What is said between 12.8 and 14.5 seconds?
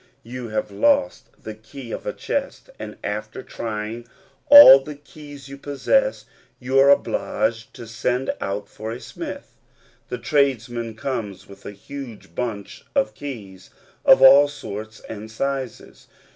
of keys of all